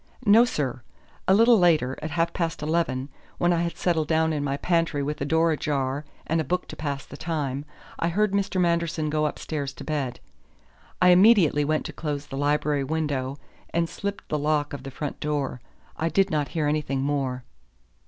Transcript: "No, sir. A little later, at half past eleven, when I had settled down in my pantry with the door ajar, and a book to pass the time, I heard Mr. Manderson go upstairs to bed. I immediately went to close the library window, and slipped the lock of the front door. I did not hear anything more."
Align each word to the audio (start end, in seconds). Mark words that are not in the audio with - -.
"No, 0.25 0.45
sir. 0.45 0.81
A 1.27 1.33
little 1.35 1.59
later, 1.59 1.95
at 2.01 2.09
half 2.09 2.33
past 2.33 2.63
eleven, 2.63 3.09
when 3.37 3.53
I 3.53 3.61
had 3.61 3.77
settled 3.77 4.07
down 4.07 4.33
in 4.33 4.43
my 4.43 4.57
pantry 4.57 5.03
with 5.03 5.17
the 5.17 5.25
door 5.27 5.51
ajar, 5.51 6.05
and 6.25 6.41
a 6.41 6.43
book 6.43 6.67
to 6.69 6.75
pass 6.75 7.05
the 7.05 7.15
time, 7.15 7.65
I 7.99 8.07
heard 8.09 8.31
Mr. 8.31 8.59
Manderson 8.59 9.11
go 9.11 9.27
upstairs 9.27 9.73
to 9.73 9.83
bed. 9.83 10.19
I 11.03 11.09
immediately 11.09 11.63
went 11.63 11.85
to 11.85 11.93
close 11.93 12.25
the 12.25 12.35
library 12.35 12.83
window, 12.83 13.37
and 13.75 13.87
slipped 13.87 14.27
the 14.29 14.39
lock 14.39 14.73
of 14.73 14.81
the 14.81 14.89
front 14.89 15.19
door. 15.19 15.61
I 15.97 16.09
did 16.09 16.31
not 16.31 16.47
hear 16.57 16.65
anything 16.65 17.01
more." 17.03 17.43